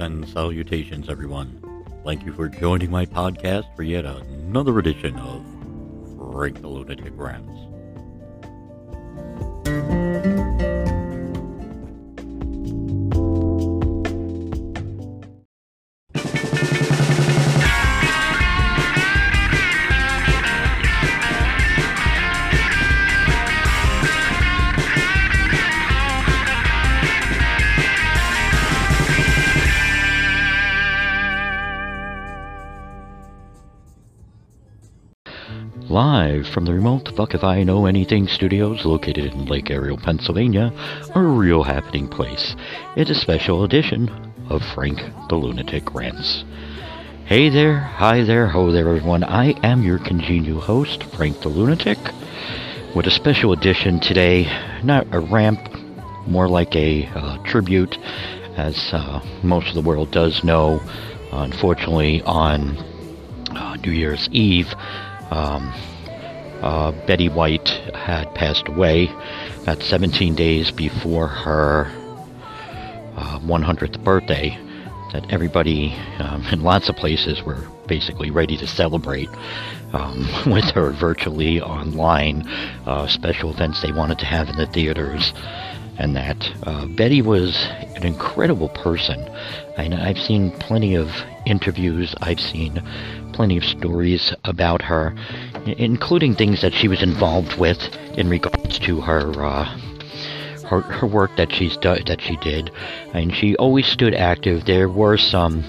[0.00, 1.60] And salutations, everyone.
[2.04, 5.44] Thank you for joining my podcast for yet another edition of
[6.32, 7.67] Frank the Lunatic Rants.
[35.98, 40.72] Live from the remote Fuck If I Know Anything studios located in Lake Ariel, Pennsylvania,
[41.16, 42.54] a real happening place.
[42.96, 44.08] It's a special edition
[44.48, 46.44] of Frank the Lunatic Rants.
[47.24, 49.24] Hey there, hi there, ho there, everyone.
[49.24, 51.98] I am your congenial host, Frank the Lunatic,
[52.94, 54.44] with a special edition today.
[54.84, 55.58] Not a ramp,
[56.28, 57.98] more like a uh, tribute,
[58.56, 60.80] as uh, most of the world does know.
[61.32, 62.76] Unfortunately, on
[63.50, 64.72] uh, New Year's Eve,
[65.30, 65.72] um,
[66.62, 69.08] uh, Betty White had passed away
[69.62, 71.86] about 17 days before her
[73.16, 74.58] uh, 100th birthday.
[75.12, 79.30] That everybody um, in lots of places were basically ready to celebrate
[79.94, 82.46] um, with her virtually online
[82.86, 85.32] uh, special events they wanted to have in the theaters
[85.98, 86.50] and that.
[86.62, 87.56] Uh, Betty was
[87.96, 89.28] an incredible person.
[89.76, 91.08] I I've seen plenty of
[91.48, 92.82] interviews, I've seen
[93.32, 95.14] plenty of stories about her,
[95.66, 97.78] including things that she was involved with
[98.16, 99.64] in regards to her uh,
[100.68, 102.70] her, her work that she's do- that she did,
[103.14, 104.64] and she always stood active.
[104.64, 105.62] There were some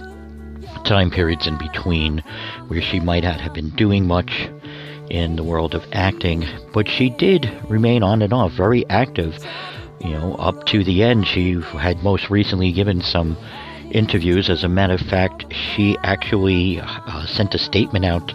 [0.84, 2.24] time periods in between
[2.68, 4.50] where she might not have been doing much
[5.10, 9.38] in the world of acting, but she did remain on and off very active.
[10.02, 13.38] You know, up to the end, she had most recently given some
[13.92, 14.50] interviews.
[14.50, 18.34] As a matter of fact, she actually uh, sent a statement out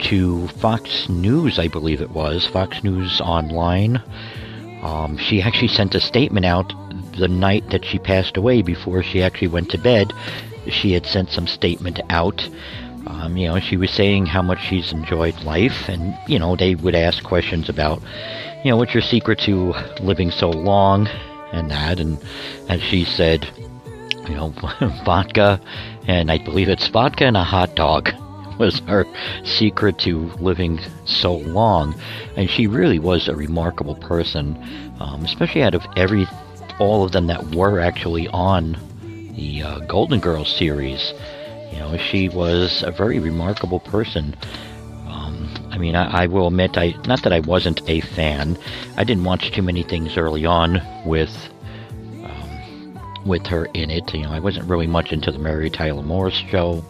[0.00, 4.02] to Fox News, I believe it was, Fox News Online.
[4.82, 6.72] Um, she actually sent a statement out
[7.16, 10.12] the night that she passed away before she actually went to bed.
[10.68, 12.48] She had sent some statement out.
[13.06, 16.74] Um, you know, she was saying how much she's enjoyed life, and, you know, they
[16.74, 18.02] would ask questions about,
[18.64, 21.08] you know, what's your secret to living so long
[21.52, 22.18] and that, and
[22.68, 23.48] as she said,
[24.28, 24.48] you know,
[25.04, 25.60] vodka,
[26.06, 28.10] and I believe it's vodka and a hot dog
[28.58, 29.06] was her
[29.44, 31.94] secret to living so long.
[32.36, 34.56] And she really was a remarkable person,
[35.00, 36.26] um, especially out of every,
[36.78, 38.78] all of them that were actually on
[39.36, 41.12] the uh, Golden Girls series.
[41.72, 44.34] You know, she was a very remarkable person.
[45.06, 48.56] Um, I mean, I, I will admit, I not that I wasn't a fan.
[48.96, 51.30] I didn't watch too many things early on with
[53.26, 54.12] with her in it.
[54.14, 56.84] You know, I wasn't really much into the Mary Tyler Moore show,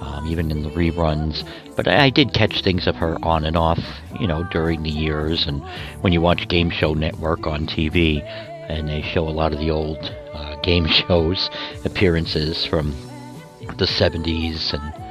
[0.00, 1.46] um, even in the reruns,
[1.76, 3.80] but I did catch things of her on and off,
[4.20, 5.46] you know, during the years.
[5.46, 5.62] And
[6.02, 8.22] when you watch Game Show Network on TV,
[8.68, 9.98] and they show a lot of the old
[10.32, 11.50] uh, game shows
[11.84, 12.92] appearances from
[13.78, 15.04] the 70s, and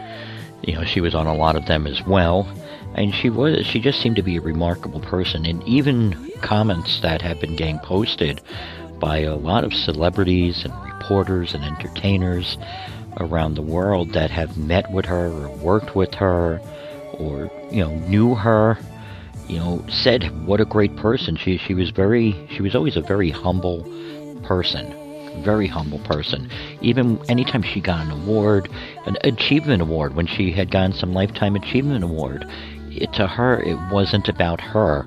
[0.67, 2.47] you know, she was on a lot of them as well.
[2.95, 5.45] And she was, she just seemed to be a remarkable person.
[5.45, 8.39] And even comments that have been getting posted
[9.03, 12.57] by a lot of celebrities and reporters and entertainers
[13.17, 16.61] around the world that have met with her or worked with her
[17.15, 18.77] or you know knew her
[19.49, 23.01] you know said what a great person she she was very she was always a
[23.01, 23.83] very humble
[24.43, 24.95] person
[25.43, 26.47] very humble person.
[26.81, 28.69] Even anytime she got an award
[29.05, 32.45] an achievement award when she had gotten some lifetime achievement award
[32.91, 35.05] it, to her it wasn't about her.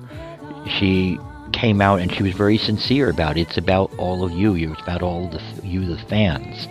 [0.67, 1.17] She
[1.53, 3.41] came out and she was very sincere about it.
[3.41, 4.55] It's about all of you.
[4.55, 6.67] It's about all the you, the fans.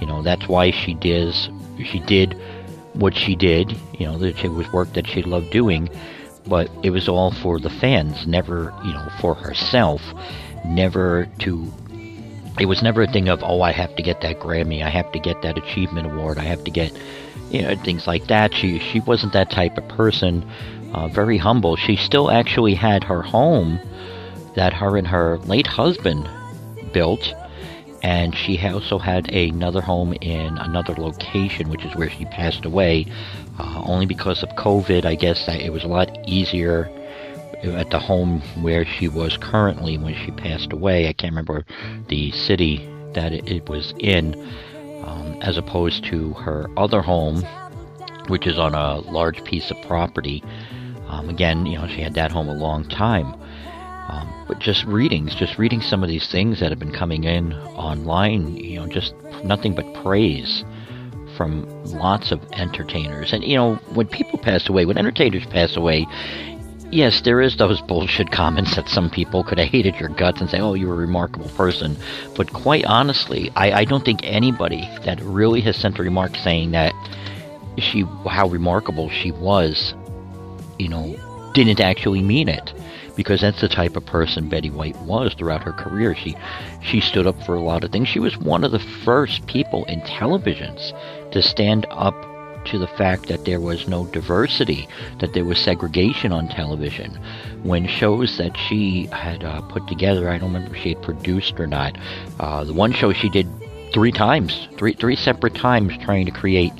[0.00, 1.34] You know, that's why she did
[1.84, 2.36] she did
[2.94, 3.76] what she did.
[3.98, 5.90] You know, that it was work that she loved doing,
[6.46, 10.02] but it was all for the fans, never you know for herself.
[10.64, 11.72] Never to.
[12.58, 15.10] It was never a thing of oh I have to get that Grammy, I have
[15.12, 16.92] to get that achievement award, I have to get
[17.50, 18.54] you know things like that.
[18.54, 20.48] She she wasn't that type of person.
[20.92, 21.76] Uh, very humble.
[21.76, 23.78] She still actually had her home
[24.54, 26.28] that her and her late husband
[26.92, 27.32] built.
[28.02, 33.06] And she also had another home in another location, which is where she passed away.
[33.58, 36.90] Uh, only because of COVID, I guess that it was a lot easier
[37.62, 41.08] at the home where she was currently when she passed away.
[41.08, 41.64] I can't remember
[42.08, 44.34] the city that it, was in,
[45.04, 47.42] um, as opposed to her other home,
[48.28, 50.42] which is on a large piece of property.
[51.08, 53.34] Um, again, you know, she had that home a long time.
[54.10, 57.52] Um, but just readings, just reading some of these things that have been coming in
[57.52, 59.14] online, you know, just
[59.44, 60.64] nothing but praise
[61.36, 63.32] from lots of entertainers.
[63.32, 66.08] And, you know, when people pass away, when entertainers pass away,
[66.90, 70.50] yes, there is those bullshit comments that some people could have hated your guts and
[70.50, 71.96] say, oh, you're a remarkable person.
[72.34, 76.72] But quite honestly, I, I don't think anybody that really has sent a remark saying
[76.72, 76.94] that
[77.78, 79.94] she, how remarkable she was,
[80.80, 81.16] you know,
[81.54, 82.72] didn't actually mean it.
[83.20, 86.14] Because that's the type of person Betty White was throughout her career.
[86.14, 86.34] She,
[86.80, 88.08] she stood up for a lot of things.
[88.08, 90.94] She was one of the first people in televisions
[91.32, 92.14] to stand up
[92.64, 94.88] to the fact that there was no diversity,
[95.18, 97.14] that there was segregation on television.
[97.62, 101.60] When shows that she had uh, put together, I don't remember if she had produced
[101.60, 101.98] or not.
[102.38, 103.46] Uh, the one show she did
[103.92, 106.72] three times, three three separate times, trying to create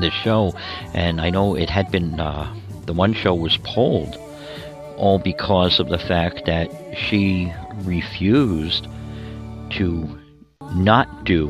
[0.00, 0.52] this show,
[0.92, 2.54] and I know it had been uh,
[2.84, 4.18] the one show was pulled,
[4.96, 7.52] all because of the fact that she
[7.84, 8.86] refused
[9.70, 10.18] to
[10.74, 11.48] not do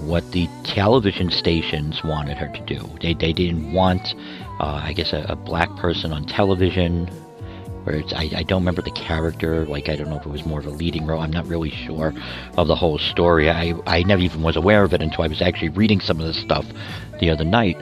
[0.00, 2.88] what the television stations wanted her to do.
[3.00, 4.14] They, they didn't want,
[4.60, 7.06] uh, I guess, a, a, black person on television.
[7.84, 9.66] Where it's, I, I don't remember the character.
[9.66, 11.20] Like, I don't know if it was more of a leading role.
[11.20, 12.14] I'm not really sure
[12.56, 13.50] of the whole story.
[13.50, 16.26] I, I never even was aware of it until I was actually reading some of
[16.26, 16.66] the stuff
[17.20, 17.76] the other night.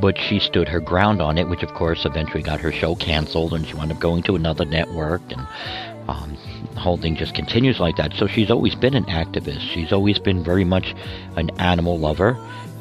[0.00, 3.54] But she stood her ground on it, which of course eventually got her show canceled,
[3.54, 5.22] and she wound up going to another network.
[5.30, 5.46] And
[6.08, 6.36] um,
[6.74, 8.12] the whole thing just continues like that.
[8.14, 9.60] So she's always been an activist.
[9.60, 10.94] She's always been very much
[11.36, 12.36] an animal lover.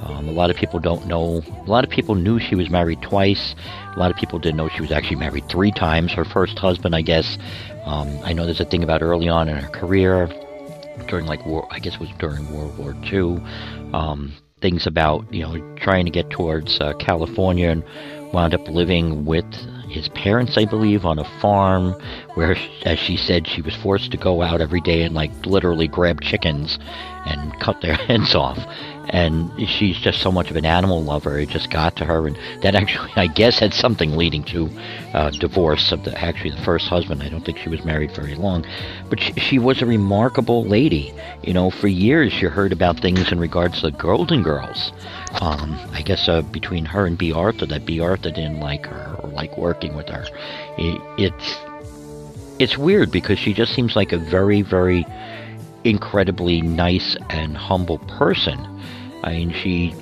[0.05, 1.41] Um, a lot of people don't know.
[1.65, 3.55] A lot of people knew she was married twice.
[3.95, 6.11] A lot of people didn't know she was actually married three times.
[6.11, 7.37] Her first husband, I guess.
[7.85, 10.27] Um, I know there's a thing about early on in her career,
[11.07, 11.67] during like war.
[11.71, 13.41] I guess it was during World War II.
[13.93, 14.33] Um,
[14.63, 17.83] things about you know trying to get towards uh, California and
[18.33, 19.45] wound up living with
[19.93, 21.93] his parents, I believe, on a farm
[22.33, 25.87] where, as she said, she was forced to go out every day and, like, literally
[25.87, 26.79] grab chickens
[27.25, 28.57] and cut their heads off.
[29.09, 32.27] And she's just so much of an animal lover, it just got to her.
[32.27, 34.69] And that actually, I guess, had something leading to
[35.13, 37.21] uh, divorce of the actually the first husband.
[37.21, 38.65] I don't think she was married very long.
[39.09, 41.13] But she, she was a remarkable lady.
[41.43, 44.91] You know, for years you heard about things in regards to the Golden Girls
[45.41, 49.15] um, I guess uh, between her and Bea Arthur, that Bea Arthur didn't like her
[49.21, 50.25] or like working with her.
[50.77, 51.57] It, it's
[52.59, 55.05] it's weird because she just seems like a very, very
[55.83, 58.59] incredibly nice and humble person.
[59.23, 59.95] I mean, she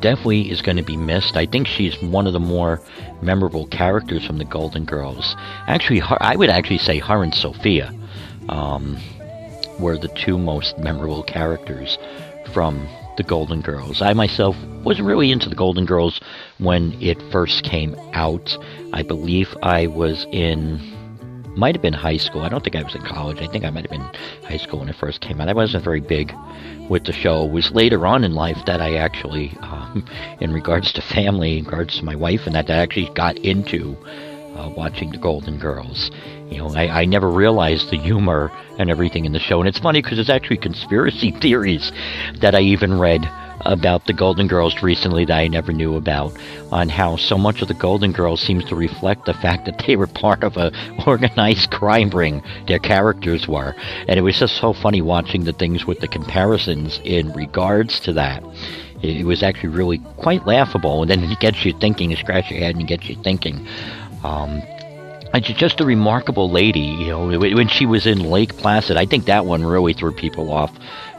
[0.00, 1.36] definitely is going to be missed.
[1.36, 2.80] I think she's one of the more
[3.22, 5.36] memorable characters from the Golden Girls.
[5.66, 7.94] Actually, her, I would actually say her and Sophia
[8.48, 8.98] um,
[9.78, 11.98] were the two most memorable characters
[12.52, 14.00] from the Golden Girls.
[14.00, 16.20] I myself wasn't really into the Golden Girls
[16.58, 18.56] when it first came out.
[18.92, 20.80] I believe I was in,
[21.56, 22.42] might have been high school.
[22.42, 23.38] I don't think I was in college.
[23.40, 25.48] I think I might have been high school when it first came out.
[25.48, 26.32] I wasn't very big
[26.88, 27.46] with the show.
[27.46, 30.04] It was later on in life that I actually, um,
[30.40, 33.36] in regards to family, in regards to my wife, and that, that I actually got
[33.38, 33.96] into
[34.56, 36.10] uh, watching the Golden Girls.
[36.50, 39.60] You know, I, I never realized the humor and everything in the show.
[39.60, 41.92] And it's funny because there's actually conspiracy theories
[42.40, 43.22] that I even read
[43.70, 46.36] about the Golden Girls recently that I never knew about
[46.72, 49.96] on how so much of the Golden Girls seems to reflect the fact that they
[49.96, 50.72] were part of a
[51.06, 52.42] organized crime ring.
[52.66, 53.74] Their characters were,
[54.08, 58.12] and it was just so funny watching the things with the comparisons in regards to
[58.14, 58.42] that.
[59.02, 62.10] It was actually really quite laughable, and then it gets you thinking.
[62.10, 63.66] You scratch your head and it gets you thinking.
[64.24, 64.62] Um,
[65.38, 67.38] just a remarkable lady, you know.
[67.38, 70.72] When she was in Lake Placid, I think that one really threw people off.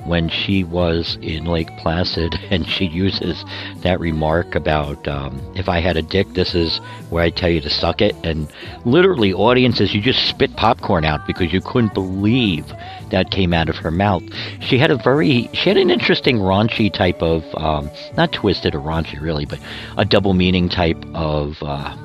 [0.04, 3.46] When she was in Lake Placid, and she uses
[3.84, 7.62] that remark about, um, "If I had a dick, this is where I tell you
[7.62, 8.52] to suck it," and
[8.84, 12.66] literally, audiences, you just spit popcorn out because you couldn't believe
[13.12, 14.24] that came out of her mouth.
[14.60, 18.80] She had a very, she had an interesting raunchy type of, um, not twisted or
[18.80, 19.60] raunchy really, but
[19.98, 21.96] a double meaning type of uh,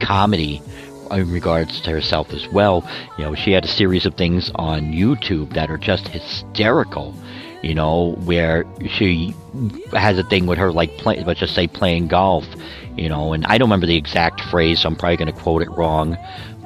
[0.00, 0.60] comedy
[1.12, 2.88] in regards to herself as well.
[3.18, 7.14] You know, she had a series of things on YouTube that are just hysterical.
[7.62, 9.34] You know, where she
[9.92, 12.46] has a thing with her like play, let's just say playing golf.
[12.96, 15.62] You know, and I don't remember the exact phrase, so I'm probably going to quote
[15.62, 16.16] it wrong.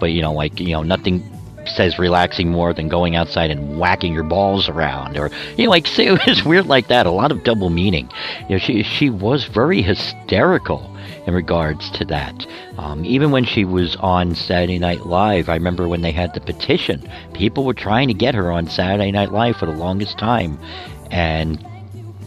[0.01, 1.23] But you know, like you know, nothing
[1.67, 5.87] says relaxing more than going outside and whacking your balls around or you know like
[5.99, 8.09] it was weird like that a lot of double meaning
[8.49, 10.96] you know she she was very hysterical
[11.27, 12.47] in regards to that.
[12.79, 16.41] Um, even when she was on Saturday Night Live, I remember when they had the
[16.41, 20.59] petition, people were trying to get her on Saturday Night Live for the longest time.
[21.11, 21.65] And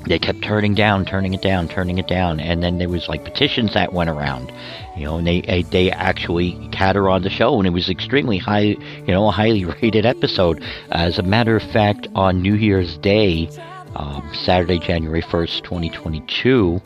[0.06, 3.24] they kept turning down, turning it down, turning it down, and then there was like
[3.24, 4.52] petitions that went around,
[4.96, 8.38] you know, and they they actually had her on the show, and it was extremely
[8.38, 10.64] high, you know, a highly rated episode.
[10.92, 13.50] As a matter of fact, on New Year's Day,
[13.96, 16.82] um, Saturday, January first, 2022,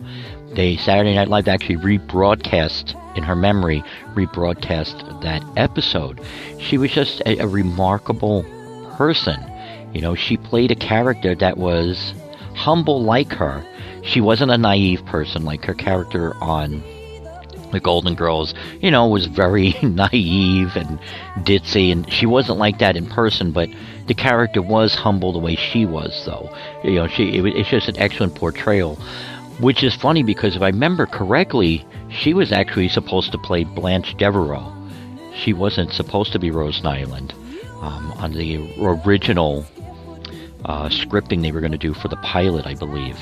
[0.56, 3.84] they Saturday Night Live actually rebroadcast in her memory,
[4.14, 6.22] rebroadcast that episode.
[6.60, 8.44] She was just a, a remarkable
[8.98, 9.40] person.
[9.94, 12.14] You know, she played a character that was
[12.56, 13.66] humble like her.
[14.04, 16.84] She wasn't a naive person like her character on
[17.74, 21.00] the Golden Girls, you know, was very naive and
[21.40, 23.70] ditzy, and she wasn't like that in person, but
[24.08, 26.56] the character was humble the way she was, though.
[26.84, 28.98] You know, she it, it's just an excellent portrayal,
[29.60, 34.16] which is funny because if I remember correctly, she was actually supposed to play Blanche
[34.18, 34.72] Devereaux.
[35.36, 37.34] She wasn't supposed to be Rose Nylund
[37.82, 39.66] um, on the original
[40.66, 43.18] uh, scripting they were going to do for the pilot, I believe.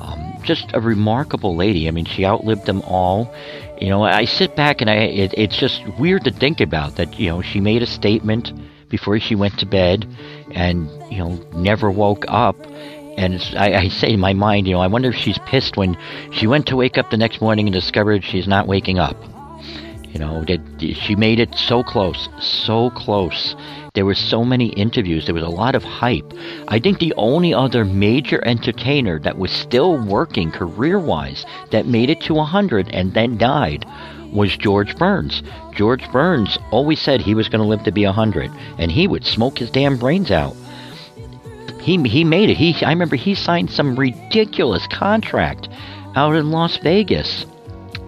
[0.00, 1.88] Um, just a remarkable lady.
[1.88, 3.34] I mean, she outlived them all.
[3.80, 7.18] You know, I sit back and I it, it's just weird to think about that.
[7.18, 8.52] You know, she made a statement
[8.88, 10.06] before she went to bed,
[10.52, 12.56] and you know, never woke up.
[13.16, 15.96] And I, I say in my mind, you know, I wonder if she's pissed when
[16.32, 19.16] she went to wake up the next morning and discovered she's not waking up.
[20.12, 20.60] You know, that
[20.94, 23.54] she made it so close, so close.
[23.94, 25.26] There were so many interviews.
[25.26, 26.32] There was a lot of hype.
[26.68, 32.20] I think the only other major entertainer that was still working career-wise that made it
[32.22, 33.86] to 100 and then died
[34.32, 35.42] was George Burns.
[35.74, 39.24] George Burns always said he was going to live to be 100, and he would
[39.24, 40.56] smoke his damn brains out.
[41.86, 42.56] He he made it.
[42.56, 45.68] He I remember he signed some ridiculous contract
[46.16, 47.46] out in Las Vegas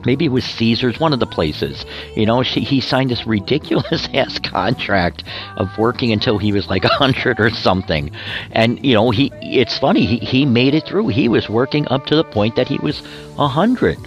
[0.04, 1.84] maybe it was Caesars, one of the places.
[2.16, 5.24] You know, she, he signed this ridiculous ass contract
[5.56, 8.10] of working until he was like a hundred or something.
[8.52, 11.08] And you know, he it's funny he he made it through.
[11.08, 13.02] He was working up to the point that he was
[13.38, 13.98] a hundred.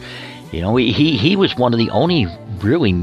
[0.52, 2.28] You know, he he was one of the only
[2.60, 2.94] really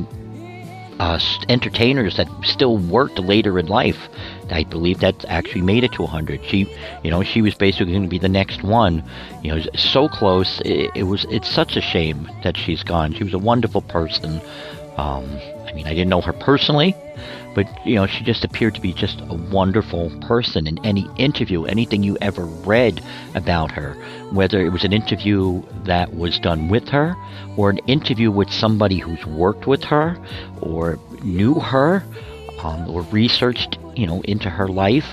[0.98, 4.08] uh, entertainers that still worked later in life.
[4.50, 6.44] I believe that actually made it to 100.
[6.44, 6.66] She,
[7.02, 9.04] you know, she was basically going to be the next one.
[9.42, 10.60] You know, so close.
[10.64, 11.26] It, it, was.
[11.30, 13.14] It's such a shame that she's gone.
[13.14, 14.40] She was a wonderful person.
[14.96, 15.24] Um,
[15.66, 16.94] I mean, I didn't know her personally,
[17.54, 20.66] but you know, she just appeared to be just a wonderful person.
[20.66, 23.02] In any interview, anything you ever read
[23.34, 23.94] about her,
[24.30, 27.14] whether it was an interview that was done with her,
[27.56, 30.16] or an interview with somebody who's worked with her,
[30.60, 32.04] or knew her,
[32.62, 35.06] um, or researched, you know, into her life.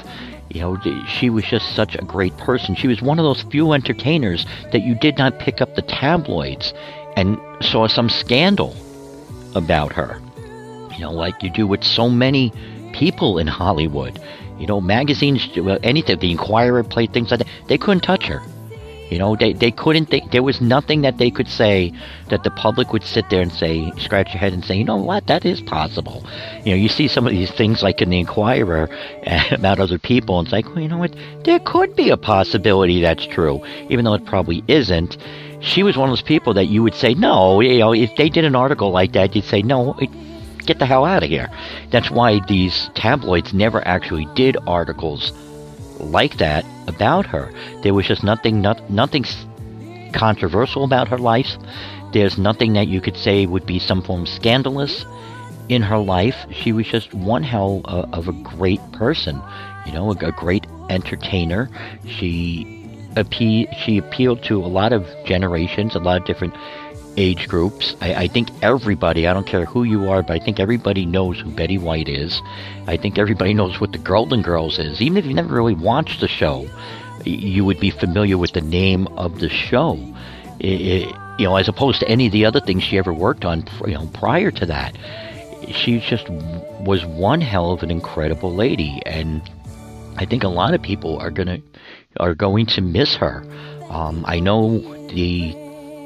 [0.50, 2.76] You know, she was just such a great person.
[2.76, 6.74] She was one of those few entertainers that you did not pick up the tabloids
[7.18, 8.76] and saw some scandal
[9.56, 10.22] about her.
[10.96, 12.52] You know, like you do with so many
[12.94, 14.20] people in Hollywood.
[14.60, 15.48] You know, magazines,
[15.84, 17.48] anything, the Inquirer played things like that.
[17.68, 18.42] They couldn't touch her.
[19.10, 21.94] You know, they, they couldn't think, there was nothing that they could say
[22.30, 24.96] that the public would sit there and say, scratch your head and say, you know
[24.96, 26.26] what, that is possible.
[26.64, 28.90] You know, you see some of these things like in the Inquirer
[29.52, 33.02] about other people, and it's like, well, you know what, there could be a possibility
[33.02, 35.18] that's true, even though it probably isn't.
[35.60, 38.30] She was one of those people that you would say, no, you know, if they
[38.30, 39.96] did an article like that, you'd say, no,
[40.66, 41.50] get the hell out of here.
[41.92, 45.32] That's why these tabloids never actually did articles
[46.00, 47.52] like that about her.
[47.82, 49.26] There was just nothing, not, nothing
[50.14, 51.58] controversial about her life.
[52.14, 55.06] There's nothing that you could say would be some form scandalous
[55.70, 56.36] in her life.
[56.52, 59.42] She was just one hell of a great person,
[59.86, 61.70] you know, a, great entertainer.
[62.08, 66.54] She appe- she appealed to a lot of generations, a lot of different
[67.18, 67.96] age groups.
[68.02, 71.40] I, I, think everybody, I don't care who you are, but I think everybody knows
[71.40, 72.42] who Betty White is.
[72.88, 75.02] I think everybody knows what the Golden Girls is.
[75.02, 76.68] Even if you never really watched the show,
[77.26, 79.98] you would be familiar with the name of the show.
[80.60, 83.46] It, it, you know, as opposed to any of the other things she ever worked
[83.46, 84.96] on, you know, prior to that.
[85.70, 89.42] She just was one hell of an incredible lady, and
[90.16, 91.60] I think a lot of people are gonna
[92.20, 93.44] are going to miss her.
[93.90, 95.56] Um, I know the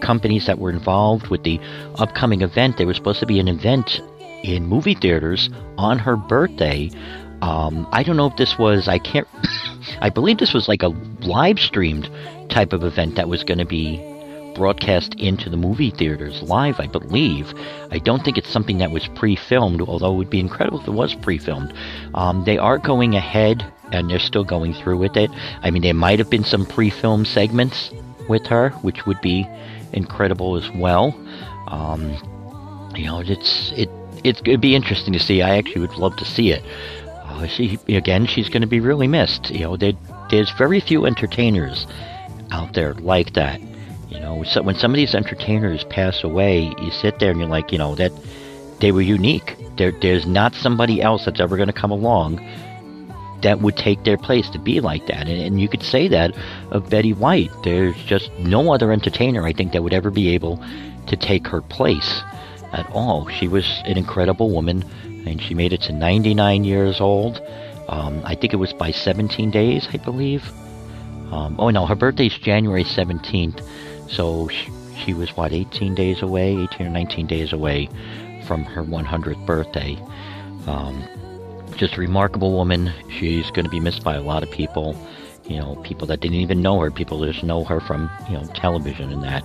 [0.02, 1.60] companies that were involved with the
[1.96, 2.78] upcoming event.
[2.78, 4.02] There was supposed to be an event
[4.44, 6.90] in movie theaters on her birthday.
[7.42, 9.28] Um, I don't know if this was, I can't,
[10.02, 10.90] I believe this was like a
[11.22, 12.10] live streamed
[12.50, 13.98] type of event that was going to be
[14.56, 17.54] broadcast into the movie theaters live, I believe.
[17.92, 20.88] I don't think it's something that was pre filmed, although it would be incredible if
[20.88, 21.74] it was pre filmed.
[22.14, 25.32] Um, they are going ahead and they're still going through with it.
[25.62, 27.92] I mean, there might have been some pre filmed segments
[28.30, 29.48] with her, which would be
[29.94, 31.20] incredible as well.
[31.68, 32.16] Um,
[32.96, 33.90] you know, it's it
[34.24, 35.42] it's it'd be interesting to see.
[35.42, 36.64] I actually would love to see it.
[37.24, 39.50] Uh, she again, she's going to be really missed.
[39.50, 39.94] You know, there,
[40.30, 41.86] there's very few entertainers
[42.52, 43.62] out there like that.
[44.10, 47.50] You know, so when some of these entertainers pass away, you sit there and you're
[47.50, 48.12] like, you know, that
[48.80, 49.56] they were unique.
[49.78, 52.40] There, there's not somebody else that's ever going to come along
[53.42, 55.28] that would take their place to be like that.
[55.28, 56.36] And, and, you could say that
[56.72, 57.52] of Betty White.
[57.64, 60.64] There's just no other entertainer, I think, that would ever be able
[61.08, 62.22] to take her place
[62.72, 63.28] at all.
[63.30, 64.84] She was an incredible woman,
[65.26, 67.42] and she made it to 99 years old.
[67.88, 70.52] Um, I think it was by 17 days, I believe.
[71.32, 73.62] Um, oh no, her birthday's January 17th,
[74.10, 74.72] so she,
[75.04, 77.90] she was what 18 days away, 18 or 19 days away
[78.46, 79.96] from her 100th birthday.
[80.68, 81.04] Um,
[81.76, 82.92] just a remarkable woman.
[83.10, 84.96] She's going to be missed by a lot of people.
[85.46, 88.34] You know, people that didn't even know her, people that just know her from you
[88.34, 89.44] know television and that.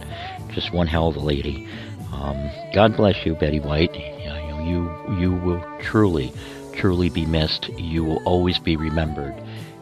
[0.50, 1.68] Just one hell of a lady.
[2.12, 3.94] Um, God bless you, Betty White.
[3.94, 6.32] You know, you you will truly,
[6.74, 7.68] truly be missed.
[7.70, 9.34] You will always be remembered,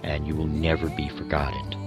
[0.02, 1.81] and you will never be forgotten.